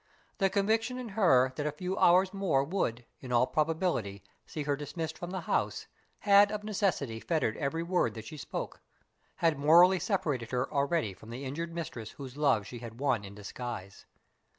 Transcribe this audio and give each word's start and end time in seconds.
The 0.39 0.49
conviction 0.49 0.97
in 0.97 1.09
her 1.09 1.53
that 1.57 1.67
a 1.67 1.71
few 1.71 1.95
hours 1.95 2.33
more 2.33 2.63
would, 2.63 3.05
in 3.19 3.31
all 3.31 3.45
probability, 3.45 4.23
see 4.47 4.63
her 4.63 4.75
dismissed 4.75 5.15
from 5.15 5.29
the 5.29 5.41
house, 5.41 5.85
had 6.21 6.51
of 6.51 6.63
necessity 6.63 7.19
fettered 7.19 7.55
every 7.57 7.83
word 7.83 8.15
that 8.15 8.25
she 8.25 8.37
spoke 8.37 8.81
had 9.35 9.59
morally 9.59 9.99
separated 9.99 10.49
her 10.49 10.67
already 10.73 11.13
from 11.13 11.29
the 11.29 11.43
injured 11.45 11.71
mistress 11.71 12.09
whose 12.09 12.35
love 12.35 12.65
she 12.65 12.79
had 12.79 12.99
won 12.99 13.23
in 13.23 13.35
disguise. 13.35 14.07